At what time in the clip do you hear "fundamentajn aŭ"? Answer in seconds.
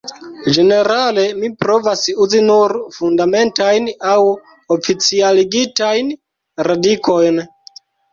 2.95-4.15